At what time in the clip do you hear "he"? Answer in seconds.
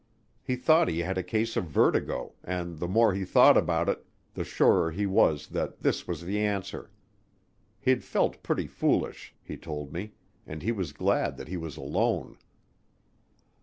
0.41-0.55, 0.87-1.01, 3.13-3.23, 4.89-5.05, 9.43-9.57, 10.63-10.71, 11.49-11.55